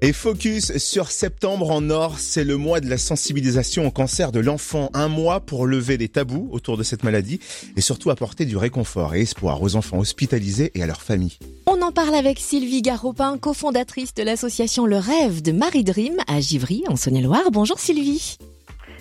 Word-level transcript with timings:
Et 0.00 0.12
focus 0.12 0.76
sur 0.78 1.10
septembre 1.10 1.70
en 1.70 1.90
or, 1.90 2.18
c'est 2.18 2.44
le 2.44 2.56
mois 2.56 2.80
de 2.80 2.88
la 2.88 2.98
sensibilisation 2.98 3.86
au 3.86 3.90
cancer 3.90 4.30
de 4.30 4.38
l'enfant. 4.38 4.90
Un 4.94 5.08
mois 5.08 5.40
pour 5.40 5.66
lever 5.66 5.96
les 5.96 6.08
tabous 6.08 6.48
autour 6.52 6.76
de 6.76 6.82
cette 6.82 7.02
maladie 7.02 7.40
et 7.76 7.80
surtout 7.80 8.10
apporter 8.10 8.44
du 8.44 8.56
réconfort 8.56 9.14
et 9.14 9.22
espoir 9.22 9.60
aux 9.60 9.74
enfants 9.74 9.98
hospitalisés 9.98 10.70
et 10.74 10.82
à 10.82 10.86
leurs 10.86 11.02
familles. 11.02 11.38
On 11.66 11.82
en 11.82 11.90
parle 11.90 12.14
avec 12.14 12.38
Sylvie 12.38 12.80
Garopin, 12.80 13.38
cofondatrice 13.38 14.14
de 14.14 14.22
l'association 14.22 14.86
Le 14.86 14.98
Rêve 14.98 15.42
de 15.42 15.52
Marie 15.52 15.84
Dream 15.84 16.16
à 16.28 16.40
Givry, 16.40 16.84
en 16.88 16.96
Saône-et-Loire. 16.96 17.50
Bonjour 17.50 17.78
Sylvie. 17.78 18.38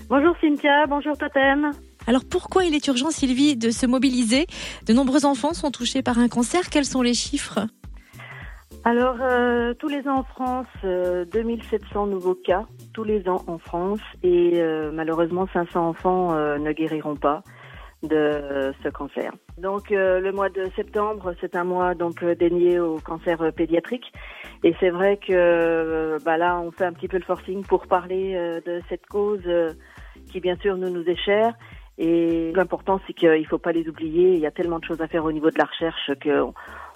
Bonjour 0.09 0.35
Cynthia, 0.41 0.85
bonjour 0.89 1.17
Totem. 1.17 1.71
Alors 2.07 2.23
pourquoi 2.23 2.65
il 2.65 2.73
est 2.73 2.87
urgent 2.87 3.11
Sylvie 3.11 3.55
de 3.55 3.69
se 3.69 3.85
mobiliser? 3.85 4.47
De 4.85 4.93
nombreux 4.93 5.25
enfants 5.25 5.53
sont 5.53 5.71
touchés 5.71 6.01
par 6.01 6.17
un 6.17 6.27
cancer. 6.27 6.69
Quels 6.69 6.85
sont 6.85 7.01
les 7.01 7.13
chiffres? 7.13 7.67
Alors, 8.89 9.17
euh, 9.19 9.73
tous 9.73 9.89
les 9.89 10.07
ans 10.07 10.19
en 10.19 10.23
France, 10.23 10.67
2700 10.81 12.05
euh, 12.05 12.09
nouveaux 12.09 12.35
cas, 12.35 12.65
tous 12.93 13.03
les 13.03 13.27
ans 13.27 13.43
en 13.47 13.57
France, 13.57 13.99
et 14.23 14.61
euh, 14.61 14.91
malheureusement 14.93 15.45
500 15.51 15.89
enfants 15.89 16.33
ne 16.33 16.71
guériront 16.71 17.17
pas 17.17 17.43
de 18.03 18.71
ce 18.81 18.87
cancer. 18.87 19.33
Donc, 19.57 19.89
le 19.89 20.31
mois 20.31 20.47
de 20.47 20.63
septembre, 20.77 21.33
c'est 21.41 21.57
un 21.57 21.65
mois 21.65 21.95
donc 21.95 22.23
dédié 22.23 22.79
au 22.79 22.99
cancer 22.99 23.51
pédiatrique, 23.53 24.09
et 24.63 24.73
c'est 24.79 24.89
vrai 24.89 25.17
que 25.17 26.17
bah 26.23 26.37
là, 26.37 26.57
on 26.57 26.71
fait 26.71 26.85
un 26.85 26.93
petit 26.93 27.09
peu 27.09 27.17
le 27.17 27.25
forcing 27.25 27.65
pour 27.65 27.87
parler 27.87 28.61
de 28.65 28.79
cette 28.87 29.05
cause 29.07 29.43
qui, 30.31 30.39
bien 30.39 30.55
sûr, 30.61 30.77
nous 30.77 30.89
nous 30.89 31.03
est 31.03 31.19
chère. 31.25 31.55
Et 31.97 32.51
l'important, 32.55 32.99
c'est 33.07 33.13
qu'il 33.13 33.29
ne 33.29 33.43
faut 33.45 33.57
pas 33.57 33.71
les 33.71 33.87
oublier. 33.87 34.33
Il 34.33 34.39
y 34.39 34.45
a 34.45 34.51
tellement 34.51 34.79
de 34.79 34.85
choses 34.85 35.01
à 35.01 35.07
faire 35.07 35.25
au 35.25 35.31
niveau 35.31 35.49
de 35.49 35.57
la 35.57 35.65
recherche 35.65 36.11
que 36.19 36.43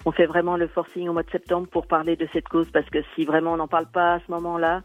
on 0.06 0.12
fait 0.12 0.26
vraiment 0.26 0.58
le 0.58 0.68
forcing 0.68 1.08
au 1.10 1.14
mois 1.14 1.24
de 1.24 1.30
septembre 1.30 1.68
pour 1.68 1.88
parler 1.88 2.16
de 2.16 2.28
cette 2.34 2.48
cause 2.48 2.68
parce 2.72 2.90
que 2.90 3.00
si 3.16 3.26
vraiment 3.26 3.54
on 3.54 3.58
n'en 3.58 3.68
parle 3.68 3.88
pas 3.92 4.16
à 4.16 4.20
ce 4.20 4.32
moment-là, 4.32 4.82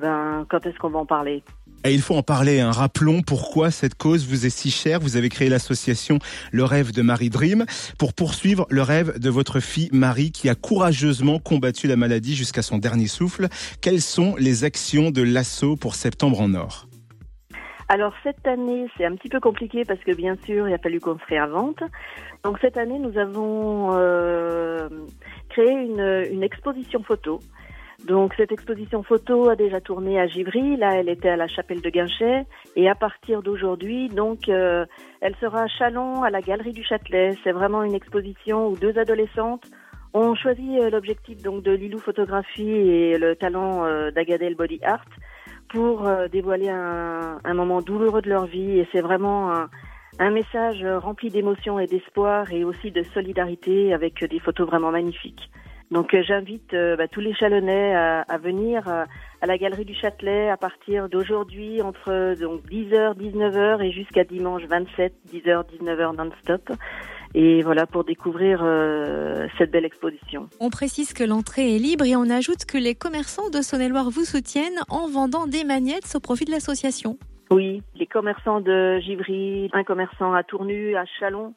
ben 0.00 0.46
quand 0.48 0.66
est-ce 0.66 0.78
qu'on 0.78 0.90
va 0.90 0.98
en 1.00 1.06
parler? 1.06 1.42
Et 1.84 1.94
il 1.94 2.02
faut 2.02 2.14
en 2.14 2.22
parler. 2.22 2.60
Hein. 2.60 2.72
Rappelons 2.72 3.22
pourquoi 3.22 3.70
cette 3.70 3.94
cause 3.94 4.26
vous 4.26 4.44
est 4.44 4.50
si 4.50 4.70
chère. 4.70 5.00
Vous 5.00 5.16
avez 5.16 5.30
créé 5.30 5.48
l'association 5.48 6.18
Le 6.52 6.64
Rêve 6.64 6.92
de 6.92 7.00
Marie 7.00 7.30
Dream 7.30 7.64
pour 7.98 8.12
poursuivre 8.12 8.66
le 8.68 8.82
rêve 8.82 9.18
de 9.18 9.30
votre 9.30 9.60
fille 9.60 9.88
Marie 9.92 10.30
qui 10.30 10.50
a 10.50 10.54
courageusement 10.54 11.38
combattu 11.38 11.86
la 11.86 11.96
maladie 11.96 12.36
jusqu'à 12.36 12.62
son 12.62 12.78
dernier 12.78 13.06
souffle. 13.06 13.48
Quelles 13.80 14.02
sont 14.02 14.34
les 14.36 14.64
actions 14.64 15.10
de 15.10 15.22
l'assaut 15.22 15.76
pour 15.76 15.94
Septembre 15.94 16.40
en 16.40 16.52
Or? 16.54 16.89
Alors 17.90 18.14
cette 18.22 18.46
année, 18.46 18.86
c'est 18.96 19.04
un 19.04 19.16
petit 19.16 19.28
peu 19.28 19.40
compliqué 19.40 19.84
parce 19.84 19.98
que 19.98 20.14
bien 20.14 20.36
sûr, 20.44 20.68
il 20.68 20.72
a 20.72 20.78
fallu 20.78 21.00
qu'on 21.00 21.18
se 21.18 21.26
réinvente. 21.26 21.82
Donc 22.44 22.60
cette 22.60 22.76
année, 22.76 23.00
nous 23.00 23.18
avons 23.18 23.98
euh, 23.98 24.88
créé 25.48 25.72
une, 25.72 26.24
une, 26.30 26.44
exposition 26.44 27.02
photo. 27.02 27.40
Donc 28.06 28.32
cette 28.36 28.52
exposition 28.52 29.02
photo 29.02 29.50
a 29.50 29.56
déjà 29.56 29.80
tourné 29.80 30.20
à 30.20 30.28
Givry. 30.28 30.76
Là, 30.76 31.00
elle 31.00 31.08
était 31.08 31.30
à 31.30 31.36
la 31.36 31.48
chapelle 31.48 31.80
de 31.80 31.90
Guinchet. 31.90 32.46
Et 32.76 32.88
à 32.88 32.94
partir 32.94 33.42
d'aujourd'hui, 33.42 34.08
donc, 34.08 34.48
euh, 34.48 34.86
elle 35.20 35.34
sera 35.40 35.62
à 35.62 35.66
Chalon, 35.66 36.22
à 36.22 36.30
la 36.30 36.42
galerie 36.42 36.72
du 36.72 36.84
Châtelet. 36.84 37.32
C'est 37.42 37.50
vraiment 37.50 37.82
une 37.82 37.94
exposition 37.94 38.68
où 38.68 38.76
deux 38.76 38.96
adolescentes 39.00 39.64
ont 40.14 40.36
choisi 40.36 40.78
euh, 40.78 40.90
l'objectif 40.90 41.42
donc 41.42 41.64
de 41.64 41.72
Lilou 41.72 41.98
Photographie 41.98 42.70
et 42.70 43.18
le 43.18 43.34
talent 43.34 43.84
d'Agadel 44.12 44.54
Body 44.54 44.78
Art 44.84 45.06
pour 45.70 46.06
euh, 46.06 46.28
dévoiler 46.28 46.68
un, 46.68 47.38
un, 47.42 47.54
moment 47.54 47.80
douloureux 47.80 48.22
de 48.22 48.28
leur 48.28 48.46
vie. 48.46 48.78
Et 48.78 48.88
c'est 48.92 49.00
vraiment 49.00 49.52
un, 49.52 49.68
un 50.18 50.30
message 50.30 50.84
rempli 50.84 51.30
d'émotion 51.30 51.78
et 51.78 51.86
d'espoir 51.86 52.52
et 52.52 52.64
aussi 52.64 52.90
de 52.90 53.02
solidarité 53.02 53.94
avec 53.94 54.24
des 54.24 54.38
photos 54.40 54.66
vraiment 54.66 54.90
magnifiques. 54.90 55.50
Donc 55.90 56.14
euh, 56.14 56.22
j'invite 56.22 56.72
euh, 56.74 56.96
bah, 56.96 57.08
tous 57.08 57.20
les 57.20 57.34
Chalonnais 57.34 57.94
à, 57.94 58.22
à 58.22 58.38
venir 58.38 58.86
à 58.88 59.46
la 59.46 59.58
Galerie 59.58 59.84
du 59.84 59.94
Châtelet 59.94 60.48
à 60.48 60.56
partir 60.56 61.08
d'aujourd'hui 61.08 61.82
entre 61.82 62.34
donc 62.38 62.62
10h, 62.70 63.16
19h 63.16 63.82
et 63.82 63.90
jusqu'à 63.90 64.24
dimanche 64.24 64.62
27, 64.68 65.12
10h, 65.32 65.64
19h 65.80 66.16
non-stop. 66.16 66.70
Et 67.34 67.62
voilà 67.62 67.86
pour 67.86 68.04
découvrir 68.04 68.60
euh, 68.62 69.46
cette 69.56 69.70
belle 69.70 69.84
exposition. 69.84 70.48
On 70.58 70.70
précise 70.70 71.12
que 71.12 71.22
l'entrée 71.22 71.76
est 71.76 71.78
libre 71.78 72.04
et 72.04 72.16
on 72.16 72.28
ajoute 72.28 72.64
que 72.64 72.76
les 72.76 72.94
commerçants 72.94 73.50
de 73.50 73.62
Saône-et-Loire 73.62 74.10
vous 74.10 74.24
soutiennent 74.24 74.80
en 74.88 75.08
vendant 75.08 75.46
des 75.46 75.64
magnettes 75.64 76.12
au 76.16 76.20
profit 76.20 76.44
de 76.44 76.50
l'association. 76.50 77.18
Oui, 77.50 77.82
les 77.96 78.06
commerçants 78.06 78.60
de 78.60 78.98
Givry, 79.00 79.70
un 79.72 79.84
commerçant 79.84 80.32
à 80.32 80.42
Tournu, 80.42 80.96
à 80.96 81.04
Chalon 81.18 81.54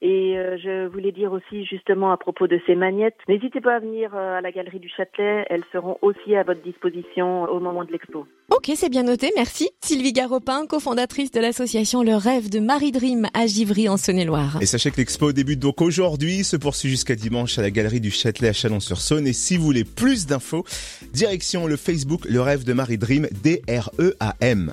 et 0.00 0.38
euh, 0.38 0.56
je 0.62 0.86
voulais 0.86 1.10
dire 1.10 1.32
aussi 1.32 1.64
justement 1.64 2.12
à 2.12 2.16
propos 2.16 2.46
de 2.46 2.60
ces 2.66 2.76
magnettes, 2.76 3.16
n'hésitez 3.28 3.60
pas 3.60 3.76
à 3.76 3.78
venir 3.80 4.14
euh, 4.14 4.38
à 4.38 4.40
la 4.40 4.52
galerie 4.52 4.78
du 4.78 4.88
Châtelet, 4.88 5.44
elles 5.50 5.64
seront 5.72 5.98
aussi 6.02 6.36
à 6.36 6.44
votre 6.44 6.62
disposition 6.62 7.44
au 7.44 7.58
moment 7.58 7.84
de 7.84 7.90
l'expo. 7.90 8.26
Ok, 8.50 8.70
c'est 8.76 8.88
bien 8.88 9.02
noté, 9.02 9.30
merci. 9.34 9.70
Sylvie 9.80 10.12
Garopin, 10.12 10.66
cofondatrice 10.66 11.32
de 11.32 11.40
l'association 11.40 12.02
Le 12.02 12.14
Rêve 12.14 12.48
de 12.48 12.60
Marie 12.60 12.92
Dream 12.92 13.26
à 13.34 13.46
Givry 13.46 13.88
en 13.88 13.96
Saône-et-Loire. 13.96 14.58
Et 14.60 14.66
sachez 14.66 14.90
que 14.90 14.98
l'expo 14.98 15.32
débute 15.32 15.58
donc 15.58 15.82
aujourd'hui, 15.82 16.44
se 16.44 16.56
poursuit 16.56 16.90
jusqu'à 16.90 17.16
dimanche 17.16 17.58
à 17.58 17.62
la 17.62 17.70
galerie 17.70 18.00
du 18.00 18.10
Châtelet 18.10 18.48
à 18.48 18.52
Chalon-sur-Saône. 18.52 19.26
Et 19.26 19.32
si 19.32 19.56
vous 19.56 19.64
voulez 19.64 19.84
plus 19.84 20.26
d'infos, 20.26 20.64
direction 21.12 21.66
le 21.66 21.76
Facebook 21.76 22.24
Le 22.24 22.40
Rêve 22.40 22.64
de 22.64 22.72
Marie 22.72 22.98
Dream, 22.98 23.26
D-R-E-A-M. 23.42 24.72